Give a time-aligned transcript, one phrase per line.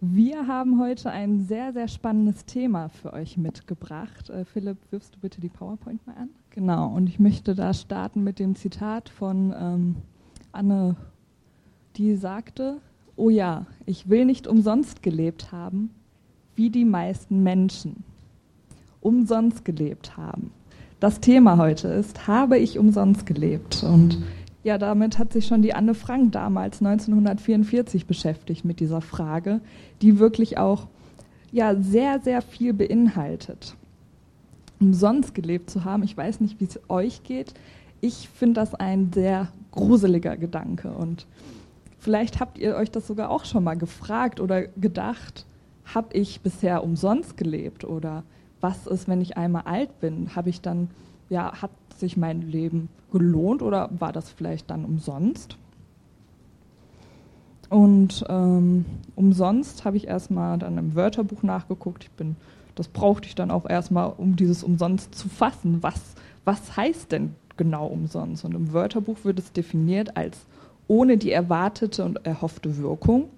[0.00, 4.30] Wir haben heute ein sehr, sehr spannendes Thema für euch mitgebracht.
[4.30, 6.28] Äh, Philipp, wirfst du bitte die PowerPoint mal an?
[6.50, 9.96] Genau, und ich möchte da starten mit dem Zitat von ähm,
[10.52, 10.94] Anne,
[11.96, 12.76] die sagte,
[13.16, 15.90] oh ja, ich will nicht umsonst gelebt haben,
[16.54, 18.04] wie die meisten Menschen
[19.00, 20.52] umsonst gelebt haben.
[21.00, 23.82] Das Thema heute ist, habe ich umsonst gelebt?
[23.82, 24.18] Und
[24.64, 29.60] ja, damit hat sich schon die Anne Frank damals 1944 beschäftigt mit dieser Frage,
[30.02, 30.88] die wirklich auch
[31.52, 33.76] ja, sehr, sehr viel beinhaltet.
[34.80, 37.54] Umsonst gelebt zu haben, ich weiß nicht, wie es euch geht,
[38.00, 41.26] ich finde das ein sehr gruseliger Gedanke und
[41.98, 45.46] vielleicht habt ihr euch das sogar auch schon mal gefragt oder gedacht,
[45.94, 48.22] habe ich bisher umsonst gelebt oder
[48.60, 50.34] was ist, wenn ich einmal alt bin?
[50.34, 50.90] Habe ich dann,
[51.28, 55.56] ja, hat sich mein Leben gelohnt oder war das vielleicht dann umsonst?
[57.70, 62.04] Und ähm, umsonst habe ich erstmal dann im Wörterbuch nachgeguckt.
[62.04, 62.36] Ich bin,
[62.74, 65.82] das brauchte ich dann auch erstmal, um dieses umsonst zu fassen.
[65.82, 68.44] Was, was heißt denn genau umsonst?
[68.44, 70.46] Und im Wörterbuch wird es definiert als
[70.86, 73.28] ohne die erwartete und erhoffte Wirkung,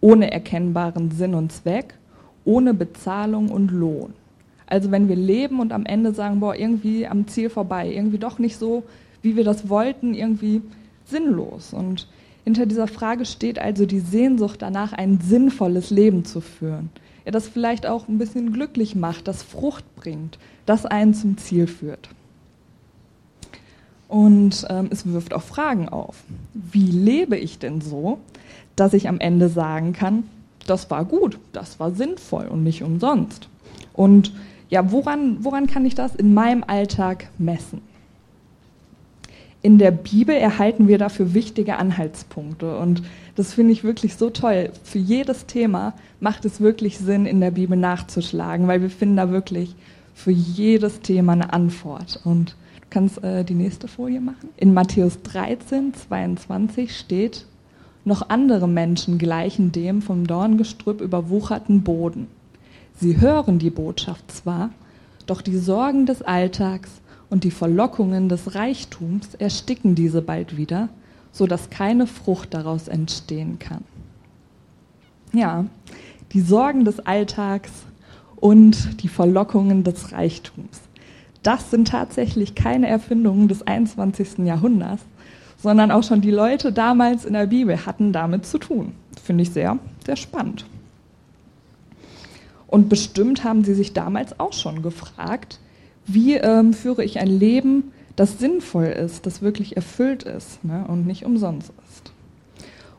[0.00, 1.98] ohne erkennbaren Sinn und Zweck,
[2.46, 4.14] ohne Bezahlung und Lohn.
[4.66, 8.38] Also wenn wir leben und am Ende sagen, boah, irgendwie am Ziel vorbei, irgendwie doch
[8.38, 8.84] nicht so,
[9.22, 10.62] wie wir das wollten, irgendwie
[11.04, 11.72] sinnlos.
[11.72, 12.08] Und
[12.44, 16.90] hinter dieser Frage steht also die Sehnsucht danach, ein sinnvolles Leben zu führen.
[17.24, 21.66] Ja, das vielleicht auch ein bisschen glücklich macht, das Frucht bringt, das einen zum Ziel
[21.66, 22.10] führt.
[24.08, 26.22] Und ähm, es wirft auch Fragen auf.
[26.52, 28.18] Wie lebe ich denn so,
[28.76, 30.24] dass ich am Ende sagen kann,
[30.66, 33.48] das war gut, das war sinnvoll und nicht umsonst?
[33.94, 34.32] Und
[34.70, 37.80] ja, woran, woran kann ich das in meinem Alltag messen?
[39.62, 43.02] In der Bibel erhalten wir dafür wichtige Anhaltspunkte und
[43.34, 44.70] das finde ich wirklich so toll.
[44.82, 49.30] Für jedes Thema macht es wirklich Sinn, in der Bibel nachzuschlagen, weil wir finden da
[49.30, 49.74] wirklich
[50.14, 52.20] für jedes Thema eine Antwort.
[52.24, 54.50] Und du kannst äh, die nächste Folie machen.
[54.56, 57.46] In Matthäus 13, 22 steht,
[58.04, 62.28] noch andere Menschen gleichen dem vom Dorngestrüpp überwucherten Boden.
[62.96, 64.70] Sie hören die Botschaft zwar,
[65.26, 66.90] doch die Sorgen des Alltags
[67.28, 70.88] und die Verlockungen des Reichtums ersticken diese bald wieder,
[71.32, 73.82] so dass keine Frucht daraus entstehen kann.
[75.32, 75.64] Ja,
[76.32, 77.72] die Sorgen des Alltags
[78.36, 80.80] und die Verlockungen des Reichtums.
[81.42, 84.38] Das sind tatsächlich keine Erfindungen des 21.
[84.38, 85.02] Jahrhunderts,
[85.56, 88.92] sondern auch schon die Leute damals in der Bibel hatten damit zu tun.
[89.22, 90.66] Finde ich sehr, sehr spannend.
[92.74, 95.60] Und bestimmt haben sie sich damals auch schon gefragt,
[96.06, 101.06] wie ähm, führe ich ein Leben, das sinnvoll ist, das wirklich erfüllt ist ne, und
[101.06, 102.12] nicht umsonst ist.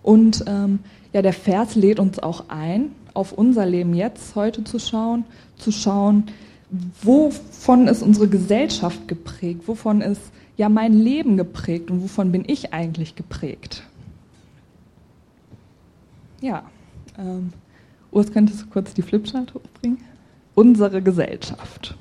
[0.01, 0.79] Und ähm,
[1.11, 5.25] ja, der Vers lädt uns auch ein, auf unser Leben jetzt heute zu schauen,
[5.57, 6.27] zu schauen,
[7.01, 10.21] wovon ist unsere Gesellschaft geprägt, wovon ist
[10.55, 13.83] ja mein Leben geprägt und wovon bin ich eigentlich geprägt.
[16.39, 16.63] Ja,
[17.17, 17.51] ähm,
[18.15, 19.97] Urs, könntest du kurz die Flipchart hochbringen?
[20.53, 21.97] Unsere Gesellschaft.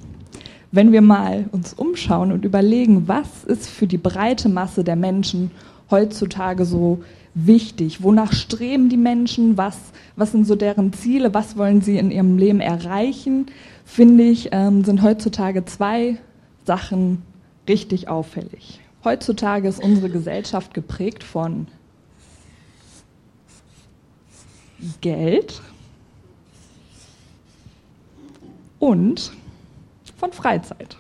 [0.71, 5.51] Wenn wir mal uns umschauen und überlegen, was ist für die breite Masse der Menschen
[5.91, 7.03] heutzutage so
[7.35, 8.05] wichtig?
[8.05, 9.57] Wonach streben die Menschen?
[9.59, 9.77] Was,
[10.15, 11.35] was sind so deren Ziele?
[11.35, 13.47] Was wollen sie in ihrem Leben erreichen?
[13.85, 16.19] Finde ich, ähm, sind heutzutage zwei
[16.65, 17.23] Sachen
[17.69, 18.79] richtig auffällig.
[19.03, 21.67] Heutzutage ist unsere Gesellschaft geprägt von
[25.01, 25.61] Geld,
[28.85, 29.33] und
[30.19, 30.99] von Freizeit.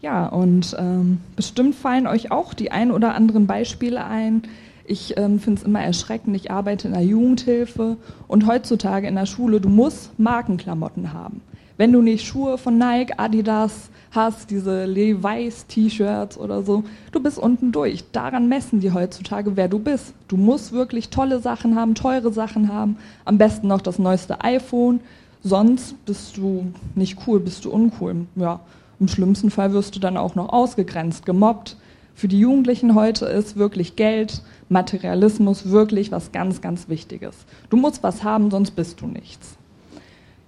[0.00, 4.42] Ja, und ähm, bestimmt fallen euch auch die ein oder anderen Beispiele ein.
[4.90, 6.34] Ich ähm, finde es immer erschreckend.
[6.34, 11.42] Ich arbeite in der Jugendhilfe und heutzutage in der Schule, du musst Markenklamotten haben.
[11.76, 17.38] Wenn du nicht Schuhe von Nike, Adidas hast, diese Levi's T-Shirts oder so, du bist
[17.38, 18.02] unten durch.
[18.12, 20.14] Daran messen die heutzutage, wer du bist.
[20.26, 25.00] Du musst wirklich tolle Sachen haben, teure Sachen haben, am besten noch das neueste iPhone,
[25.42, 28.26] sonst bist du nicht cool, bist du uncool.
[28.36, 28.60] Ja,
[28.98, 31.76] im schlimmsten Fall wirst du dann auch noch ausgegrenzt, gemobbt.
[32.18, 37.36] Für die Jugendlichen heute ist wirklich Geld, Materialismus wirklich was ganz, ganz Wichtiges.
[37.70, 39.56] Du musst was haben, sonst bist du nichts.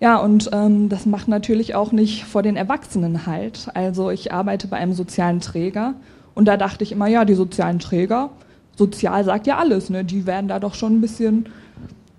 [0.00, 3.68] Ja, und ähm, das macht natürlich auch nicht vor den Erwachsenen halt.
[3.72, 5.94] Also ich arbeite bei einem sozialen Träger
[6.34, 8.30] und da dachte ich immer, ja, die sozialen Träger,
[8.74, 10.04] sozial sagt ja alles, ne?
[10.04, 11.50] die werden da doch schon ein bisschen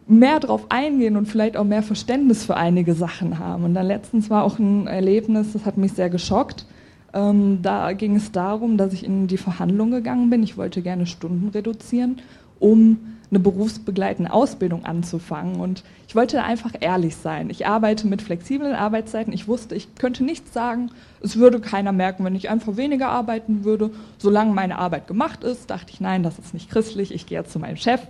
[0.08, 3.66] mehr drauf eingehen und vielleicht auch mehr Verständnis für einige Sachen haben.
[3.66, 6.66] Und dann letztens war auch ein Erlebnis, das hat mich sehr geschockt.
[7.14, 10.44] Ähm, da ging es darum, dass ich in die Verhandlung gegangen bin.
[10.44, 12.22] Ich wollte gerne Stunden reduzieren,
[12.60, 13.00] um
[13.30, 15.56] eine berufsbegleitende Ausbildung anzufangen.
[15.56, 17.50] Und ich wollte einfach ehrlich sein.
[17.50, 19.34] Ich arbeite mit flexiblen Arbeitszeiten.
[19.34, 20.92] Ich wusste, ich könnte nichts sagen.
[21.22, 23.92] Es würde keiner merken, wenn ich einfach weniger arbeiten würde.
[24.18, 27.14] Solange meine Arbeit gemacht ist, dachte ich, nein, das ist nicht christlich.
[27.14, 28.02] Ich gehe jetzt zu meinem Chef,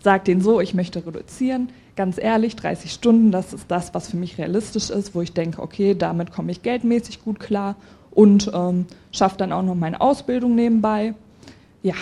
[0.00, 1.70] sage denen so, ich möchte reduzieren.
[1.96, 5.60] Ganz ehrlich, 30 Stunden, das ist das, was für mich realistisch ist, wo ich denke,
[5.60, 7.74] okay, damit komme ich geldmäßig gut klar
[8.18, 11.14] und ähm, schaffe dann auch noch meine Ausbildung nebenbei.
[11.84, 11.94] Ja,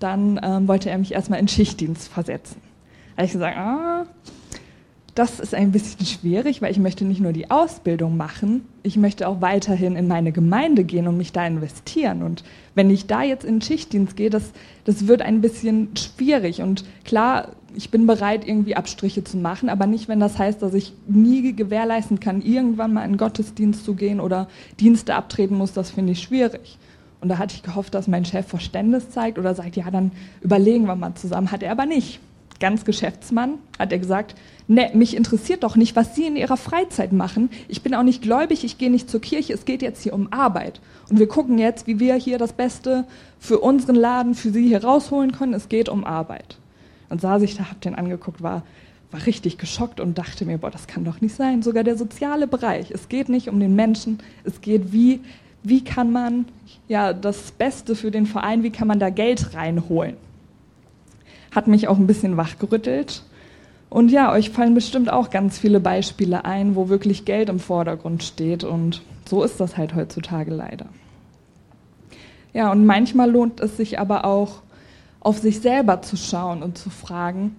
[0.00, 2.62] dann ähm, wollte er mich erstmal in Schichtdienst versetzen.
[3.10, 4.06] Da habe ich gesagt, ah,
[5.14, 9.28] das ist ein bisschen schwierig, weil ich möchte nicht nur die Ausbildung machen, ich möchte
[9.28, 12.22] auch weiterhin in meine Gemeinde gehen und mich da investieren.
[12.22, 12.44] Und
[12.74, 14.52] wenn ich da jetzt in Schichtdienst gehe, das,
[14.86, 16.62] das wird ein bisschen schwierig.
[16.62, 20.74] Und klar, ich bin bereit, irgendwie Abstriche zu machen, aber nicht, wenn das heißt, dass
[20.74, 24.48] ich nie gewährleisten kann, irgendwann mal in Gottesdienst zu gehen oder
[24.80, 26.76] Dienste abtreten muss, das finde ich schwierig.
[27.20, 30.10] Und da hatte ich gehofft, dass mein Chef Verständnis zeigt oder sagt, ja, dann
[30.40, 31.52] überlegen wir mal zusammen.
[31.52, 32.18] Hat er aber nicht.
[32.58, 34.34] Ganz Geschäftsmann hat er gesagt,
[34.66, 37.48] ne, mich interessiert doch nicht, was Sie in Ihrer Freizeit machen.
[37.68, 40.32] Ich bin auch nicht gläubig, ich gehe nicht zur Kirche, es geht jetzt hier um
[40.32, 40.80] Arbeit.
[41.10, 43.04] Und wir gucken jetzt, wie wir hier das Beste
[43.38, 45.54] für unseren Laden, für Sie hier rausholen können.
[45.54, 46.58] Es geht um Arbeit.
[47.10, 48.62] Und saß ich da, hab den angeguckt, war,
[49.10, 51.62] war richtig geschockt und dachte mir, boah, das kann doch nicht sein.
[51.62, 52.90] Sogar der soziale Bereich.
[52.90, 55.20] Es geht nicht um den Menschen, es geht, wie,
[55.62, 56.46] wie kann man
[56.86, 60.16] ja das Beste für den Verein, wie kann man da Geld reinholen.
[61.54, 63.22] Hat mich auch ein bisschen wachgerüttelt.
[63.90, 68.22] Und ja, euch fallen bestimmt auch ganz viele Beispiele ein, wo wirklich Geld im Vordergrund
[68.22, 68.64] steht.
[68.64, 70.86] Und so ist das halt heutzutage leider.
[72.52, 74.62] Ja, und manchmal lohnt es sich aber auch,
[75.20, 77.56] auf sich selber zu schauen und zu fragen,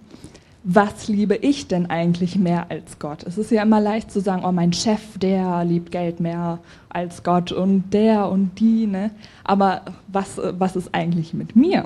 [0.63, 3.23] was liebe ich denn eigentlich mehr als Gott?
[3.23, 6.59] Es ist ja immer leicht zu sagen, oh, mein Chef, der liebt Geld mehr
[6.89, 9.11] als Gott und der und die, ne?
[9.43, 11.85] Aber was, was ist eigentlich mit mir?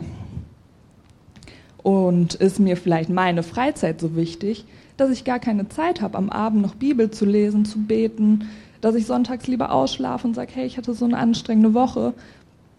[1.84, 4.66] Und ist mir vielleicht meine Freizeit so wichtig,
[4.98, 8.50] dass ich gar keine Zeit habe, am Abend noch Bibel zu lesen, zu beten,
[8.82, 12.14] dass ich sonntags lieber ausschlafe und sage, hey, ich hatte so eine anstrengende Woche,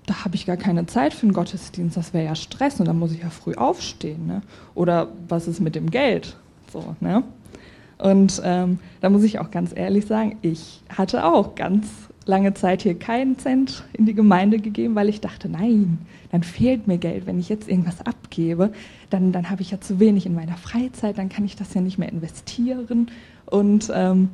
[0.06, 2.98] da habe ich gar keine Zeit für einen Gottesdienst, das wäre ja Stress und dann
[2.98, 4.26] muss ich ja früh aufstehen.
[4.26, 4.42] Ne?
[4.74, 6.36] Oder was ist mit dem Geld?
[6.72, 7.22] So, ne?
[7.98, 11.86] Und ähm, da muss ich auch ganz ehrlich sagen, ich hatte auch ganz
[12.26, 15.98] lange Zeit hier keinen Cent in die Gemeinde gegeben, weil ich dachte, nein,
[16.32, 17.26] dann fehlt mir Geld.
[17.26, 18.72] Wenn ich jetzt irgendwas abgebe,
[19.10, 21.80] dann, dann habe ich ja zu wenig in meiner Freizeit, dann kann ich das ja
[21.80, 23.10] nicht mehr investieren.
[23.46, 24.30] Und ähm,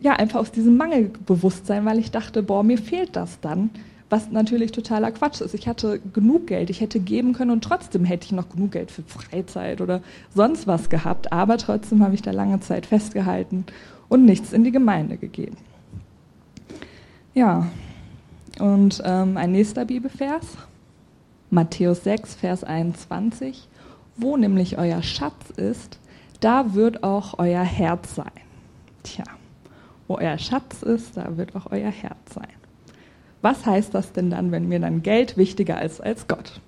[0.00, 3.70] ja, einfach aus diesem Mangelbewusstsein, weil ich dachte, boah, mir fehlt das dann
[4.12, 5.54] was natürlich totaler Quatsch ist.
[5.54, 8.90] Ich hatte genug Geld, ich hätte geben können und trotzdem hätte ich noch genug Geld
[8.90, 10.02] für Freizeit oder
[10.34, 13.64] sonst was gehabt, aber trotzdem habe ich da lange Zeit festgehalten
[14.10, 15.56] und nichts in die Gemeinde gegeben.
[17.32, 17.66] Ja,
[18.60, 20.58] und ähm, ein nächster Bibelvers,
[21.48, 23.66] Matthäus 6, Vers 21,
[24.16, 25.98] wo nämlich euer Schatz ist,
[26.40, 28.26] da wird auch euer Herz sein.
[29.04, 29.24] Tja,
[30.06, 32.61] wo euer Schatz ist, da wird auch euer Herz sein.
[33.42, 36.60] Was heißt das denn dann, wenn mir dann Geld wichtiger ist als Gott?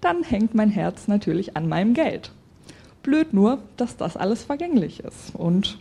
[0.00, 2.30] Dann hängt mein Herz natürlich an meinem Geld.
[3.02, 5.34] Blöd nur, dass das alles vergänglich ist.
[5.34, 5.78] Und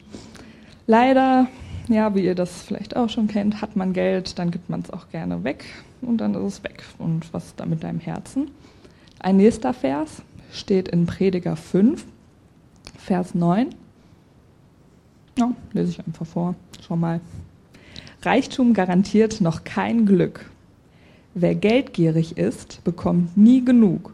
[0.87, 1.47] leider,
[1.89, 4.89] ja, wie ihr das vielleicht auch schon kennt, hat man Geld, dann gibt man es
[4.89, 5.65] auch gerne weg
[6.01, 6.83] und dann ist es weg.
[6.97, 8.49] Und was ist da mit deinem Herzen?
[9.19, 10.21] Ein nächster Vers
[10.51, 12.05] steht in Prediger 5,
[12.97, 13.69] Vers 9.
[15.37, 16.55] Ja, lese ich einfach vor.
[16.81, 17.19] Schau mal.
[18.21, 20.49] Reichtum garantiert noch kein Glück.
[21.33, 24.13] Wer geldgierig ist, bekommt nie genug.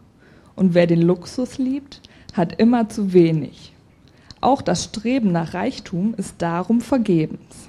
[0.56, 2.00] Und wer den Luxus liebt,
[2.34, 3.72] hat immer zu wenig.
[4.40, 7.68] Auch das Streben nach Reichtum ist darum vergebens.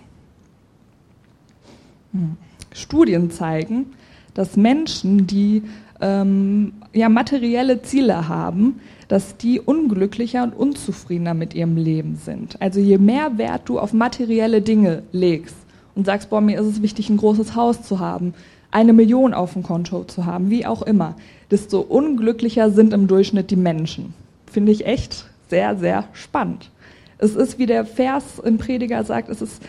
[2.11, 2.35] Hm.
[2.73, 3.87] Studien zeigen,
[4.33, 5.63] dass Menschen, die
[6.01, 12.61] ähm, ja, materielle Ziele haben, dass die unglücklicher und unzufriedener mit ihrem Leben sind.
[12.61, 15.55] Also je mehr Wert du auf materielle Dinge legst,
[15.95, 18.33] und sagst, boah, mir ist es wichtig, ein großes Haus zu haben,
[18.71, 21.15] eine Million auf dem Konto zu haben, wie auch immer,
[21.51, 24.13] desto unglücklicher sind im Durchschnitt die Menschen.
[24.51, 26.69] Finde ich echt sehr, sehr spannend.
[27.17, 29.63] Es ist, wie der Vers im Prediger sagt, es ist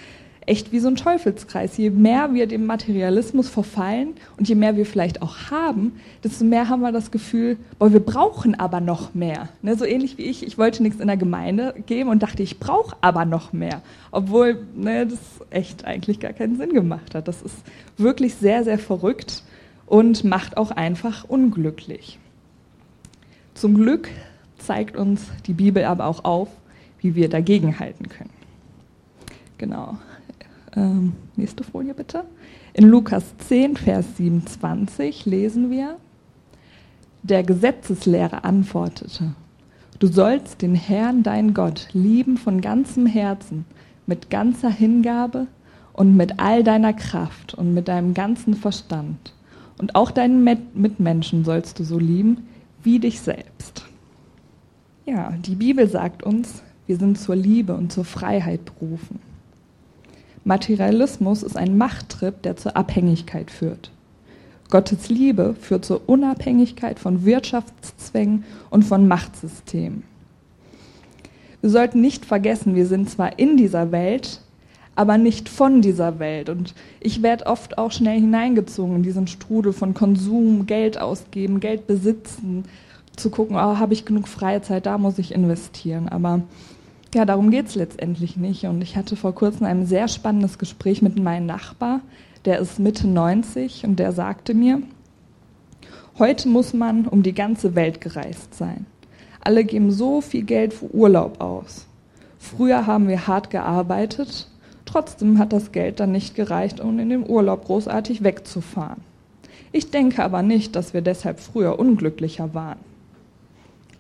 [0.47, 1.77] echt wie so ein Teufelskreis.
[1.77, 6.69] Je mehr wir dem Materialismus verfallen und je mehr wir vielleicht auch haben, desto mehr
[6.69, 9.49] haben wir das Gefühl, boah, wir brauchen aber noch mehr.
[9.63, 12.61] Ne, so ähnlich wie ich, ich wollte nichts in der Gemeinde geben und dachte, ich
[12.61, 13.83] brauche aber noch mehr.
[14.13, 15.19] Obwohl ne, das
[15.51, 17.27] echt eigentlich gar keinen Sinn gemacht hat.
[17.27, 17.57] Das ist
[17.97, 19.43] wirklich sehr, sehr verrückt
[19.87, 22.19] und macht auch einfach unglücklich.
[23.55, 24.09] Zum Glück
[24.59, 26.49] zeigt uns die Bibel aber auch auf,
[27.01, 28.31] wie wir dagegenhalten können.
[29.59, 29.99] Genau.
[30.77, 32.25] Ähm, nächste Folie bitte.
[32.75, 35.97] In Lukas 10, Vers 27 lesen wir,
[37.23, 39.35] der Gesetzeslehrer antwortete,
[39.99, 43.65] Du sollst den Herrn, dein Gott, lieben von ganzem Herzen,
[44.07, 45.47] mit ganzer Hingabe
[45.95, 49.33] und mit all deiner Kraft und mit deinem ganzen Verstand.
[49.79, 52.47] Und auch deinen Mitmenschen sollst du so lieben
[52.83, 53.85] wie dich selbst.
[55.07, 59.19] Ja, die Bibel sagt uns, wir sind zur Liebe und zur Freiheit berufen.
[60.47, 63.91] Materialismus ist ein Machttrip, der zur Abhängigkeit führt.
[64.71, 70.05] Gottes Liebe führt zur Unabhängigkeit von Wirtschaftszwängen und von Machtsystemen.
[71.61, 74.41] Wir sollten nicht vergessen, wir sind zwar in dieser Welt,
[74.95, 76.49] aber nicht von dieser Welt.
[76.49, 81.89] Und ich werde oft auch schnell hineingezogen in diesen Strudel von Konsum, Geld ausgeben, Geld
[81.89, 82.67] besitzen,
[83.17, 86.09] zu gucken, oh, habe ich genug Freizeit, da muss ich investieren.
[86.09, 86.43] Aber
[87.15, 88.65] ja, darum geht es letztendlich nicht.
[88.65, 92.01] Und ich hatte vor kurzem ein sehr spannendes Gespräch mit meinem Nachbar,
[92.45, 94.81] der ist Mitte 90 und der sagte mir,
[96.19, 98.87] heute muss man um die ganze Welt gereist sein.
[99.41, 101.87] Alle geben so viel Geld für Urlaub aus.
[102.39, 104.49] Früher haben wir hart gearbeitet,
[104.85, 109.03] trotzdem hat das Geld dann nicht gereicht, um in den Urlaub großartig wegzufahren.
[109.73, 112.79] Ich denke aber nicht, dass wir deshalb früher unglücklicher waren.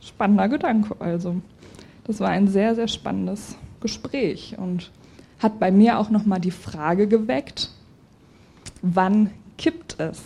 [0.00, 1.36] Spannender Gedanke also.
[2.06, 4.90] Das war ein sehr, sehr spannendes Gespräch und
[5.40, 7.70] hat bei mir auch nochmal die Frage geweckt,
[8.80, 10.20] wann kippt es?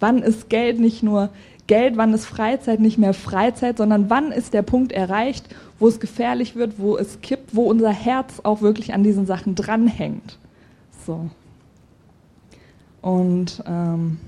[0.00, 1.30] Wann ist Geld nicht nur
[1.66, 6.00] Geld, wann ist Freizeit nicht mehr Freizeit, sondern wann ist der Punkt erreicht, wo es
[6.00, 10.38] gefährlich wird, wo es kippt, wo unser Herz auch wirklich an diesen Sachen dranhängt.
[11.06, 11.28] So.
[13.02, 14.18] Und ähm,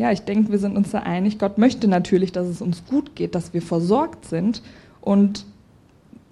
[0.00, 1.38] ja, ich denke, wir sind uns da einig.
[1.38, 4.62] Gott möchte natürlich, dass es uns gut geht, dass wir versorgt sind.
[5.02, 5.44] Und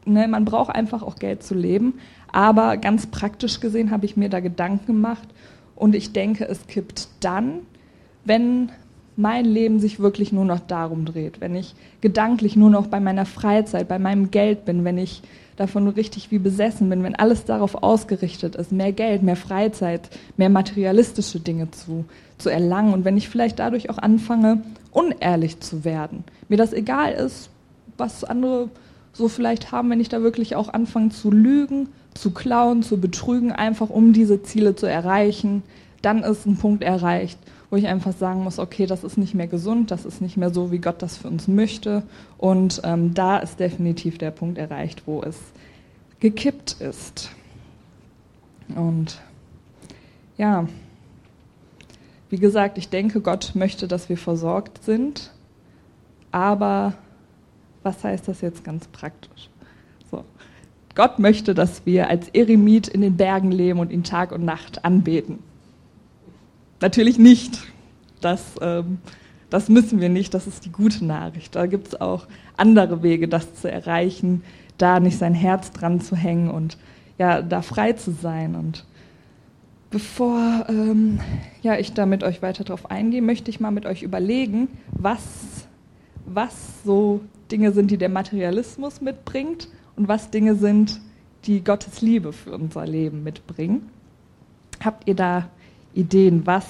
[0.07, 2.01] ne, man braucht einfach auch Geld zu leben.
[2.33, 5.29] Aber ganz praktisch gesehen habe ich mir da Gedanken gemacht.
[5.77, 7.59] Und ich denke, es kippt dann,
[8.25, 8.71] wenn
[9.17, 13.27] mein Leben sich wirklich nur noch darum dreht, wenn ich gedanklich nur noch bei meiner
[13.27, 15.21] Freizeit, bei meinem Geld bin, wenn ich
[15.57, 20.09] davon richtig wie besessen bin, wenn alles darauf ausgerichtet ist, mehr Geld, mehr Freizeit,
[20.39, 22.07] mehr materialistische Dinge zu,
[22.39, 27.13] zu erlangen und wenn ich vielleicht dadurch auch anfange, unehrlich zu werden, mir das egal
[27.13, 27.51] ist,
[27.97, 28.71] was andere
[29.13, 33.53] so vielleicht haben, wenn ich da wirklich auch anfange zu lügen, zu klauen, zu betrügen,
[33.53, 35.63] einfach um diese Ziele zu erreichen,
[36.03, 37.39] dann ist ein Punkt erreicht,
[37.71, 40.51] wo ich einfach sagen muss, okay, das ist nicht mehr gesund, das ist nicht mehr
[40.51, 42.03] so, wie Gott das für uns möchte.
[42.39, 45.37] Und ähm, da ist definitiv der Punkt erreicht, wo es
[46.21, 47.31] gekippt ist.
[48.75, 49.21] Und
[50.37, 50.67] ja,
[52.31, 55.33] wie gesagt, ich denke, Gott möchte, dass wir versorgt sind,
[56.31, 56.95] aber
[57.83, 59.49] was heißt das jetzt ganz praktisch?
[60.11, 60.25] So.
[60.95, 64.85] Gott möchte, dass wir als Eremit in den Bergen leben und ihn Tag und Nacht
[64.85, 65.39] anbeten.
[66.81, 67.61] Natürlich nicht.
[68.21, 68.99] Das, ähm,
[69.51, 71.55] das müssen wir nicht, das ist die gute Nachricht.
[71.55, 74.43] Da gibt es auch andere Wege, das zu erreichen,
[74.77, 76.77] da nicht sein Herz dran zu hängen und
[77.17, 78.55] ja, da frei zu sein.
[78.55, 78.85] Und
[79.91, 81.21] bevor ähm,
[81.63, 85.67] ja, ich da mit euch weiter drauf eingehe, möchte ich mal mit euch überlegen, was,
[86.27, 91.01] was so Dinge sind, die der Materialismus mitbringt und was Dinge sind,
[91.45, 93.89] die Gottes Liebe für unser Leben mitbringen.
[94.85, 95.49] Habt ihr da
[95.95, 96.67] Ideen, was,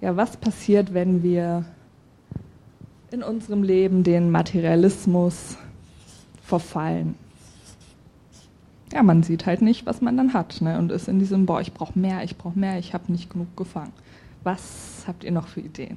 [0.00, 1.64] ja, was passiert, wenn wir
[3.10, 5.56] in unserem Leben den Materialismus
[6.42, 7.14] verfallen?
[8.92, 10.78] Ja, man sieht halt nicht, was man dann hat ne?
[10.78, 13.56] und ist in diesem, boah, ich brauche mehr, ich brauche mehr, ich habe nicht genug
[13.56, 13.92] gefangen.
[14.44, 15.96] Was habt ihr noch für Ideen?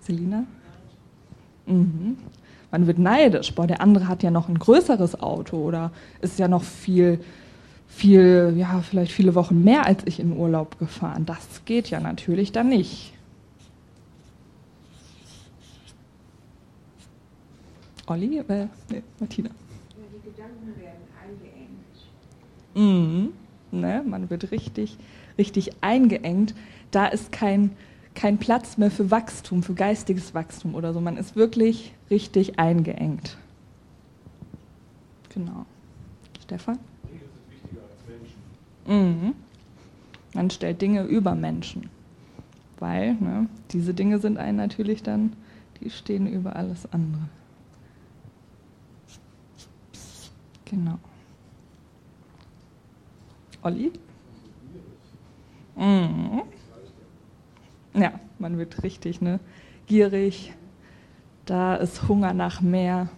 [0.00, 0.44] Selina?
[1.66, 2.16] Mhm.
[2.70, 6.46] Man wird neidisch, boah, der andere hat ja noch ein größeres Auto oder ist ja
[6.46, 7.20] noch viel
[7.90, 11.26] viel, ja, vielleicht viele Wochen mehr als ich in Urlaub gefahren.
[11.26, 13.12] Das geht ja natürlich dann nicht.
[18.06, 19.50] Olli, äh, nee, Martina.
[19.50, 20.99] Die Gedanken werden.
[22.74, 23.32] Mhm,
[23.72, 24.96] ne, man wird richtig,
[25.38, 26.54] richtig eingeengt.
[26.90, 27.72] Da ist kein,
[28.14, 31.00] kein Platz mehr für Wachstum, für geistiges Wachstum oder so.
[31.00, 33.36] Man ist wirklich richtig eingeengt.
[35.34, 35.66] Genau.
[36.42, 36.78] Stefan?
[38.86, 39.34] Mhm.
[40.34, 41.90] Man stellt Dinge über Menschen,
[42.78, 45.32] weil ne, diese Dinge sind einen natürlich dann,
[45.80, 47.28] die stehen über alles andere.
[50.64, 50.98] Genau.
[53.62, 53.92] Olli?
[55.76, 56.42] Mhm.
[57.94, 59.40] Ja, man wird richtig ne,
[59.86, 60.52] gierig.
[61.46, 63.08] Da ist Hunger nach mehr.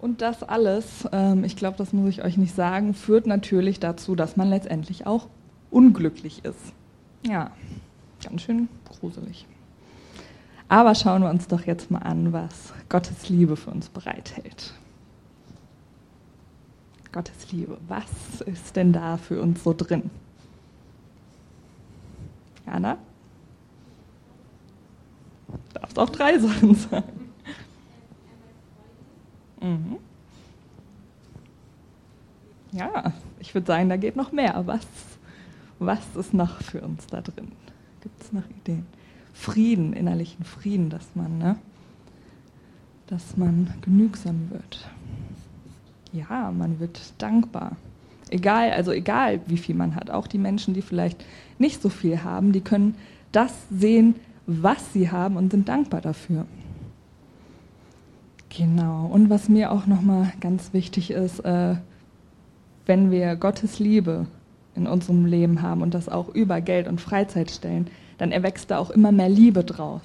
[0.00, 4.16] Und das alles, ähm, ich glaube, das muss ich euch nicht sagen, führt natürlich dazu,
[4.16, 5.28] dass man letztendlich auch
[5.70, 6.72] unglücklich ist.
[7.24, 7.52] Ja,
[8.24, 9.46] ganz schön gruselig.
[10.68, 14.74] Aber schauen wir uns doch jetzt mal an, was Gottes Liebe für uns bereithält.
[17.12, 20.10] Gottes Liebe, was ist denn da für uns so drin?
[22.66, 22.96] Jana?
[25.74, 27.30] Darfst auch drei Sachen sagen.
[29.60, 29.98] Mhm.
[32.72, 34.62] Ja, ich würde sagen, da geht noch mehr.
[34.66, 34.86] Was,
[35.78, 37.52] was ist noch für uns da drin?
[38.00, 38.86] Gibt es noch Ideen?
[39.34, 41.56] Frieden, innerlichen Frieden, dass man, ne,
[43.06, 44.88] dass man genügsam wird.
[46.12, 47.76] Ja, man wird dankbar.
[48.30, 50.10] Egal, also egal, wie viel man hat.
[50.10, 51.24] Auch die Menschen, die vielleicht
[51.58, 52.94] nicht so viel haben, die können
[53.30, 54.14] das sehen,
[54.46, 56.46] was sie haben und sind dankbar dafür.
[58.50, 59.06] Genau.
[59.06, 61.76] Und was mir auch nochmal ganz wichtig ist, äh,
[62.84, 64.26] wenn wir Gottes Liebe
[64.74, 67.88] in unserem Leben haben und das auch über Geld und Freizeit stellen,
[68.18, 70.02] dann erwächst da auch immer mehr Liebe draus.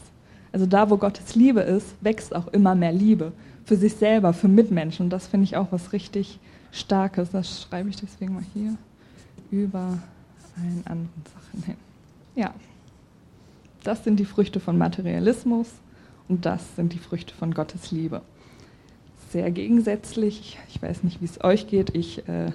[0.54, 3.34] Also da, wo Gottes Liebe ist, wächst auch immer mehr Liebe
[3.68, 5.08] für sich selber, für Mitmenschen.
[5.08, 6.40] Und das finde ich auch was richtig
[6.72, 7.32] Starkes.
[7.32, 8.76] Das schreibe ich deswegen mal hier
[9.52, 10.00] über
[10.56, 11.76] allen anderen Sachen hin.
[12.34, 12.54] Ja,
[13.84, 15.68] das sind die Früchte von Materialismus
[16.30, 18.22] und das sind die Früchte von Gottes Liebe.
[19.32, 20.58] Sehr gegensätzlich.
[20.70, 21.94] Ich weiß nicht, wie es euch geht.
[21.94, 22.54] Ich äh,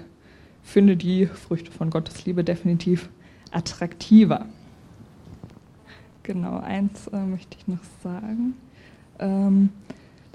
[0.63, 3.09] finde die Früchte von Gottes Liebe definitiv
[3.51, 4.47] attraktiver.
[6.23, 8.55] Genau, eins äh, möchte ich noch sagen.
[9.19, 9.69] Ähm,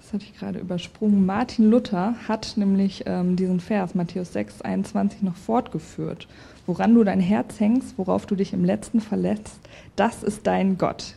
[0.09, 1.27] das hatte ich gerade übersprungen.
[1.27, 6.27] Martin Luther hat nämlich ähm, diesen Vers, Matthäus 6, 21, noch fortgeführt.
[6.67, 9.61] Woran du dein Herz hängst, worauf du dich im Letzten verletzt,
[9.97, 11.15] das ist dein Gott.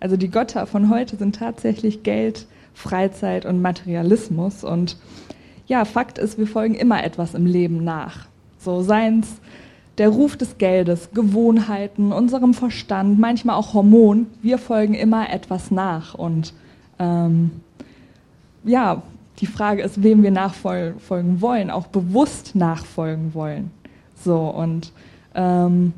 [0.00, 4.64] Also die Götter von heute sind tatsächlich Geld, Freizeit und Materialismus.
[4.64, 4.96] Und
[5.68, 8.26] ja, Fakt ist, wir folgen immer etwas im Leben nach.
[8.58, 9.40] So seien es
[9.98, 14.26] der Ruf des Geldes, Gewohnheiten, unserem Verstand, manchmal auch Hormon.
[14.42, 16.14] Wir folgen immer etwas nach.
[16.14, 16.54] Und
[16.98, 17.61] ähm,
[18.64, 19.02] ja,
[19.38, 23.70] die Frage ist, wem wir nachfolgen wollen, auch bewusst nachfolgen wollen.
[24.14, 24.92] So, und
[25.34, 25.92] ähm,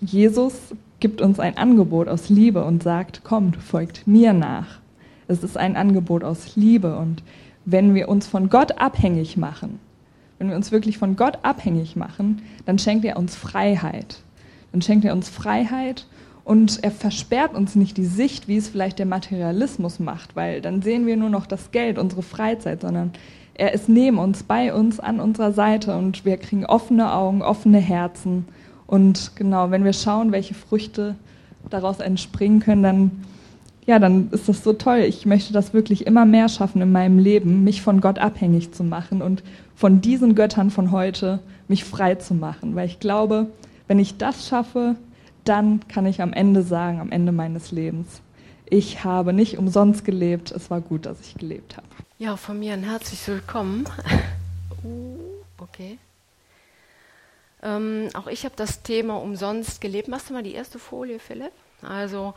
[0.00, 4.80] Jesus gibt uns ein Angebot aus Liebe und sagt, kommt, folgt mir nach.
[5.28, 6.96] Es ist ein Angebot aus Liebe.
[6.96, 7.22] Und
[7.64, 9.78] wenn wir uns von Gott abhängig machen,
[10.38, 14.20] wenn wir uns wirklich von Gott abhängig machen, dann schenkt er uns Freiheit.
[14.72, 16.06] Dann schenkt er uns Freiheit
[16.48, 20.80] und er versperrt uns nicht die Sicht, wie es vielleicht der Materialismus macht, weil dann
[20.80, 23.12] sehen wir nur noch das Geld, unsere Freizeit, sondern
[23.52, 27.80] er ist neben uns, bei uns, an unserer Seite und wir kriegen offene Augen, offene
[27.80, 28.46] Herzen.
[28.86, 31.16] Und genau, wenn wir schauen, welche Früchte
[31.68, 33.10] daraus entspringen können, dann
[33.84, 35.00] ja, dann ist das so toll.
[35.00, 38.84] Ich möchte das wirklich immer mehr schaffen in meinem Leben, mich von Gott abhängig zu
[38.84, 39.42] machen und
[39.74, 42.74] von diesen Göttern von heute mich frei zu machen.
[42.74, 43.48] Weil ich glaube,
[43.86, 44.96] wenn ich das schaffe,
[45.48, 48.20] dann kann ich am Ende sagen, am Ende meines Lebens,
[48.66, 51.86] ich habe nicht umsonst gelebt, es war gut, dass ich gelebt habe.
[52.18, 53.88] Ja, von mir ein herzlich willkommen.
[54.84, 55.18] uh,
[55.58, 55.98] okay.
[57.62, 60.08] Ähm, auch ich habe das Thema umsonst gelebt.
[60.08, 61.52] Machst du mal die erste Folie, Philipp?
[61.82, 62.34] Also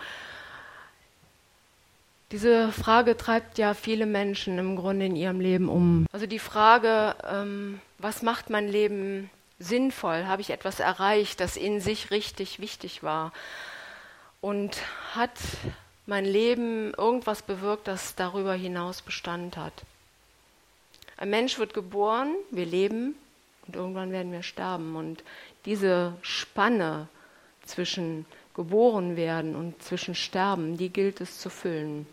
[2.32, 6.06] diese Frage treibt ja viele Menschen im Grunde in ihrem Leben um.
[6.14, 9.30] Also die Frage, ähm, was macht mein Leben
[9.62, 10.26] sinnvoll?
[10.26, 13.32] Habe ich etwas erreicht, das in sich richtig wichtig war?
[14.42, 14.78] Und
[15.14, 15.32] hat
[16.06, 19.74] mein Leben irgendwas bewirkt, das darüber hinaus Bestand hat?
[21.18, 23.16] Ein Mensch wird geboren, wir leben
[23.68, 24.96] und irgendwann werden wir sterben.
[24.96, 25.24] Und
[25.66, 27.08] diese Spanne
[27.64, 32.08] zwischen geboren werden und zwischen sterben, die gilt es zu füllen.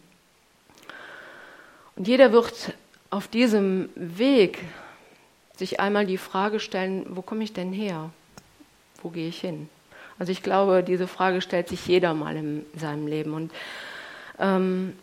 [1.97, 2.75] Und jeder wird
[3.11, 4.65] auf diesem Weg
[5.59, 8.11] sich einmal die Frage stellen, wo komme ich denn her?
[9.03, 9.69] Wo gehe ich hin?
[10.19, 13.35] Also ich glaube, diese Frage stellt sich jeder mal in seinem Leben.
[13.35, 13.53] Und
[14.39, 14.95] ähm,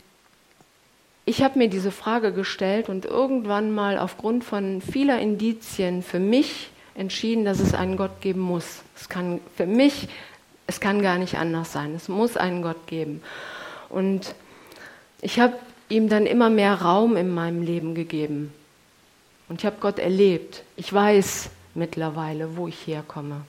[1.26, 6.70] ich habe mir diese Frage gestellt und irgendwann mal aufgrund von vieler Indizien für mich
[6.96, 8.84] entschieden, dass es einen Gott geben muss.
[8.96, 10.08] Es kann für mich,
[10.68, 11.94] es kann gar nicht anders sein.
[11.96, 13.22] Es muss einen Gott geben.
[13.90, 14.36] Und
[15.22, 15.56] ich habe
[15.90, 18.54] ihm dann immer mehr Raum in meinem Leben gegeben.
[19.48, 20.64] Und ich habe Gott erlebt.
[20.76, 23.42] Ich weiß mittlerweile, wo ich herkomme.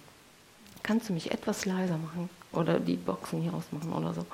[0.82, 2.28] Kannst du mich etwas leiser machen?
[2.52, 4.24] Oder die Boxen hier ausmachen oder so?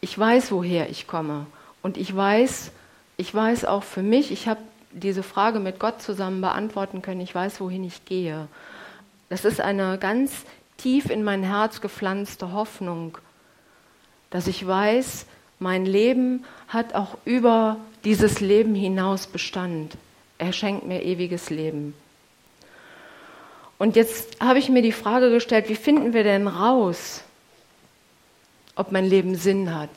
[0.00, 1.46] Ich weiß, woher ich komme.
[1.82, 2.70] Und ich weiß,
[3.16, 4.60] ich weiß auch für mich, ich habe
[4.92, 7.20] diese Frage mit Gott zusammen beantworten können.
[7.20, 8.48] Ich weiß, wohin ich gehe.
[9.28, 10.44] Das ist eine ganz
[10.76, 13.18] tief in mein Herz gepflanzte Hoffnung,
[14.30, 15.26] dass ich weiß,
[15.58, 19.96] mein Leben hat auch über dieses Leben hinaus Bestand.
[20.42, 21.94] Er schenkt mir ewiges Leben.
[23.78, 27.22] Und jetzt habe ich mir die Frage gestellt, wie finden wir denn raus,
[28.74, 29.90] ob mein Leben Sinn hat?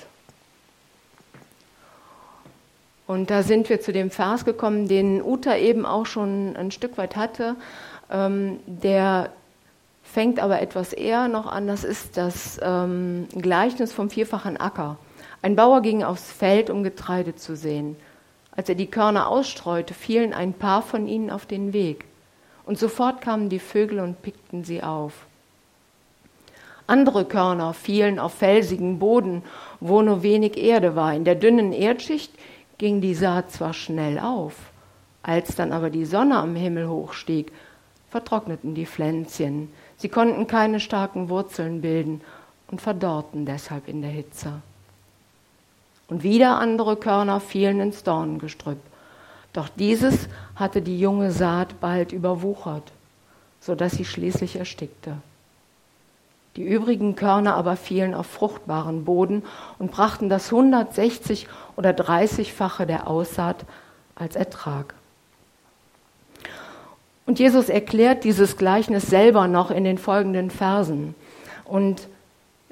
[3.07, 6.99] Und da sind wir zu dem Vers gekommen, den Uta eben auch schon ein Stück
[6.99, 7.55] weit hatte.
[8.11, 9.31] Ähm, der
[10.03, 11.65] fängt aber etwas eher noch an.
[11.65, 14.99] Das ist das ähm, Gleichnis vom vierfachen Acker.
[15.41, 17.95] Ein Bauer ging aufs Feld, um Getreide zu sehen.
[18.57, 22.05] Als er die Körner ausstreute, fielen ein paar von ihnen auf den Weg.
[22.65, 25.25] Und sofort kamen die Vögel und pickten sie auf.
[26.87, 29.43] Andere Körner fielen auf felsigen Boden,
[29.79, 31.13] wo nur wenig Erde war.
[31.13, 32.31] In der dünnen Erdschicht
[32.77, 34.55] ging die Saat zwar schnell auf,
[35.23, 37.51] als dann aber die Sonne am Himmel hochstieg,
[38.09, 39.69] vertrockneten die Pflänzchen.
[39.97, 42.21] Sie konnten keine starken Wurzeln bilden
[42.67, 44.61] und verdorrten deshalb in der Hitze.
[46.07, 48.79] Und wieder andere Körner fielen ins Dornengestrüpp.
[49.53, 52.91] Doch dieses hatte die junge Saat bald überwuchert,
[53.59, 55.17] so dass sie schließlich erstickte.
[56.55, 59.43] Die übrigen Körner aber fielen auf fruchtbaren Boden
[59.77, 63.65] und brachten das 160 oder 30-fache der Aussaat
[64.15, 64.93] als Ertrag.
[67.25, 71.15] Und Jesus erklärt dieses Gleichnis selber noch in den folgenden Versen.
[71.65, 72.07] Und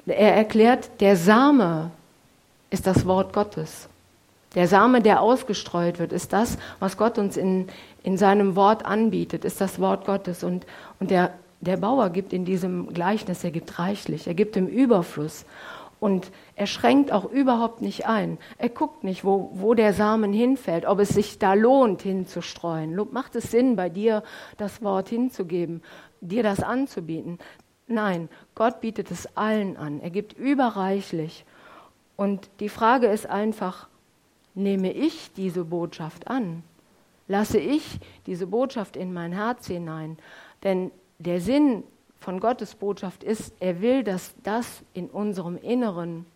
[0.06, 1.90] er erklärt, der Same
[2.74, 3.88] ist das Wort Gottes.
[4.54, 7.68] Der Same, der ausgestreut wird, ist das, was Gott uns in,
[8.02, 10.44] in seinem Wort anbietet, ist das Wort Gottes.
[10.44, 10.66] Und,
[11.00, 11.32] und der
[11.64, 15.44] der Bauer gibt in diesem Gleichnis, er gibt reichlich, er gibt im Überfluss.
[16.00, 18.36] Und er schränkt auch überhaupt nicht ein.
[18.58, 22.94] Er guckt nicht, wo, wo der Samen hinfällt, ob es sich da lohnt, hinzustreuen.
[23.10, 24.22] Macht es Sinn, bei dir
[24.58, 25.82] das Wort hinzugeben,
[26.20, 27.38] dir das anzubieten?
[27.86, 30.00] Nein, Gott bietet es allen an.
[30.00, 31.46] Er gibt überreichlich.
[32.16, 33.88] Und die Frage ist einfach,
[34.54, 36.62] nehme ich diese Botschaft an?
[37.26, 40.18] Lasse ich diese Botschaft in mein Herz hinein?
[40.62, 41.84] Denn der Sinn
[42.18, 46.26] von Gottes Botschaft ist, er will, dass das in unserem Inneren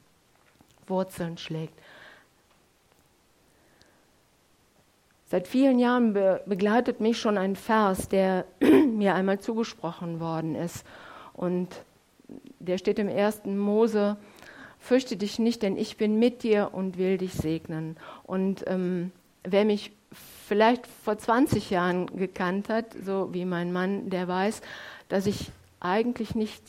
[0.87, 1.79] Wurzeln schlägt.
[5.31, 10.87] Seit vielen Jahren be begleitet mich schon ein Vers, der mir einmal zugesprochen worden ist.
[11.35, 11.69] Und
[12.59, 14.17] der steht im ersten Mose,
[14.79, 17.97] fürchte dich nicht, denn ich bin mit dir und will dich segnen.
[18.25, 19.13] Und ähm,
[19.45, 19.93] wer mich
[20.47, 24.63] vielleicht vor 20 Jahren gekannt hat, so wie mein Mann, der weiß,
[25.09, 26.63] dass ich eigentlich nicht,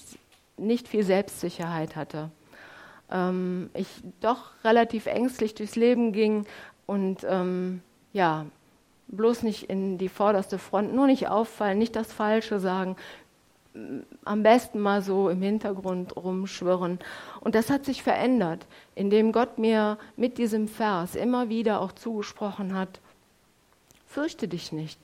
[0.57, 2.29] nicht viel Selbstsicherheit hatte.
[3.09, 3.87] Ähm, ich
[4.21, 6.45] doch relativ ängstlich durchs Leben ging
[6.85, 7.81] und ähm,
[8.13, 8.45] ja,
[9.07, 12.95] bloß nicht in die vorderste Front, nur nicht auffallen, nicht das Falsche sagen,
[14.25, 16.99] am besten mal so im Hintergrund rumschwirren.
[17.41, 18.65] Und das hat sich verändert,
[18.95, 22.99] indem Gott mir mit diesem Vers immer wieder auch zugesprochen hat,
[24.07, 24.99] fürchte dich nicht,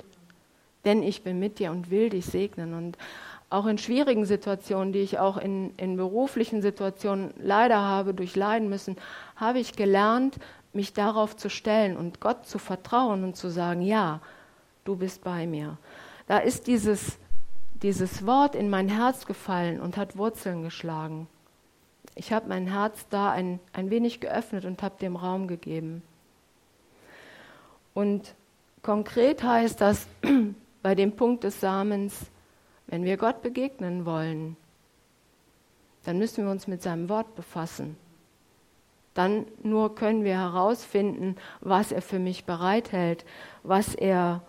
[0.83, 2.73] denn ich bin mit dir und will dich segnen.
[2.73, 2.97] Und
[3.49, 8.97] auch in schwierigen Situationen, die ich auch in, in beruflichen Situationen leider habe durchleiden müssen,
[9.35, 10.35] habe ich gelernt,
[10.73, 14.19] mich darauf zu stellen und Gott zu vertrauen und zu sagen, ja,
[14.83, 15.77] du bist bei mir.
[16.27, 17.17] Da ist dieses,
[17.81, 21.27] dieses Wort in mein Herz gefallen und hat Wurzeln geschlagen.
[22.15, 26.01] Ich habe mein Herz da ein, ein wenig geöffnet und habe dem Raum gegeben.
[27.93, 28.35] Und
[28.81, 30.07] Konkret heißt das
[30.83, 32.27] bei dem Punkt des Samens,
[32.87, 34.55] wenn wir Gott begegnen wollen,
[36.03, 37.97] dann müssen wir uns mit seinem Wort befassen.
[39.15, 43.25] Dann nur können wir herausfinden, was er für mich bereithält,
[43.63, 44.41] was er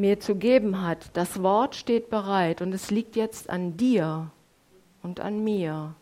[0.00, 1.10] mir zu geben hat.
[1.12, 4.30] Das Wort steht bereit und es liegt jetzt an dir
[5.02, 5.94] und an mir,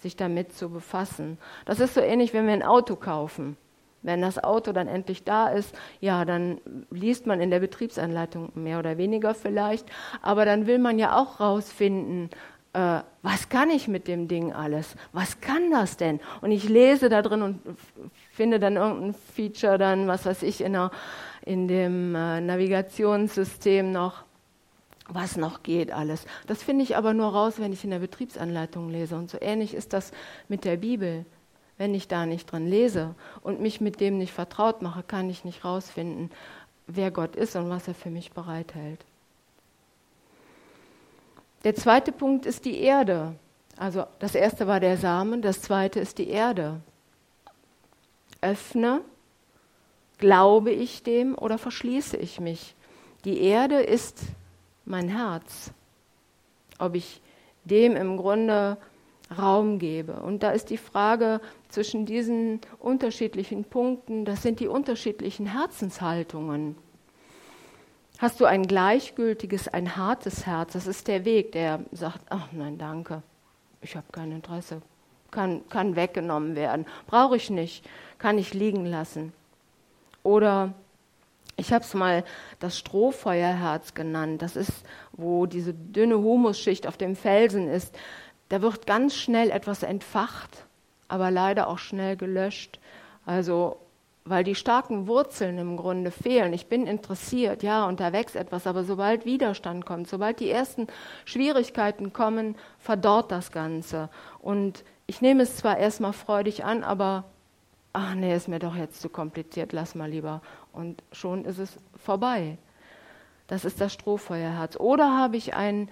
[0.00, 1.38] sich damit zu befassen.
[1.66, 3.56] Das ist so ähnlich, wenn wir ein Auto kaufen.
[4.02, 8.78] Wenn das Auto dann endlich da ist, ja, dann liest man in der Betriebsanleitung mehr
[8.78, 9.86] oder weniger vielleicht,
[10.20, 12.28] aber dann will man ja auch rausfinden,
[12.74, 14.96] äh, was kann ich mit dem Ding alles?
[15.12, 16.20] Was kann das denn?
[16.42, 17.60] Und ich lese da drin und
[18.30, 20.90] finde dann irgendein Feature dann, was weiß ich, in, der,
[21.44, 24.24] in dem äh, Navigationssystem noch,
[25.08, 26.24] was noch geht alles.
[26.46, 29.16] Das finde ich aber nur raus, wenn ich in der Betriebsanleitung lese.
[29.16, 30.12] Und so ähnlich ist das
[30.48, 31.26] mit der Bibel.
[31.76, 35.44] Wenn ich da nicht drin lese und mich mit dem nicht vertraut mache, kann ich
[35.44, 36.30] nicht rausfinden,
[36.86, 39.04] wer Gott ist und was er für mich bereithält.
[41.64, 43.34] Der zweite Punkt ist die Erde.
[43.76, 46.80] Also das erste war der Samen, das zweite ist die Erde.
[48.40, 49.00] Öffne,
[50.18, 52.74] glaube ich dem oder verschließe ich mich?
[53.24, 54.20] Die Erde ist
[54.84, 55.70] mein Herz.
[56.78, 57.20] Ob ich
[57.64, 58.76] dem im Grunde
[59.36, 60.14] Raum gebe.
[60.14, 66.76] Und da ist die Frage zwischen diesen unterschiedlichen Punkten, das sind die unterschiedlichen Herzenshaltungen.
[68.18, 70.74] Hast du ein gleichgültiges, ein hartes Herz?
[70.74, 73.22] Das ist der Weg, der sagt, ach nein, danke,
[73.80, 74.82] ich habe kein Interesse,
[75.30, 76.86] kann, kann weggenommen werden.
[77.06, 77.84] Brauche ich nicht,
[78.18, 79.32] kann ich liegen lassen.
[80.24, 80.74] Oder
[81.56, 82.24] ich habe es mal
[82.58, 84.42] das Strohfeuerherz genannt.
[84.42, 87.96] Das ist, wo diese dünne Humusschicht auf dem Felsen ist.
[88.48, 90.66] Da wird ganz schnell etwas entfacht,
[91.06, 92.80] aber leider auch schnell gelöscht.
[93.24, 93.76] Also,
[94.24, 96.52] weil die starken Wurzeln im Grunde fehlen.
[96.54, 100.86] Ich bin interessiert, ja, und da wächst etwas, aber sobald Widerstand kommt, sobald die ersten
[101.26, 104.08] Schwierigkeiten kommen, verdorrt das Ganze.
[104.40, 107.24] Und ich nehme es zwar erstmal freudig an, aber
[107.94, 110.42] ach nee, ist mir doch jetzt zu kompliziert, lass mal lieber.
[110.72, 112.58] Und schon ist es vorbei.
[113.46, 114.76] Das ist das Strohfeuerherz.
[114.76, 115.88] Oder habe ich ein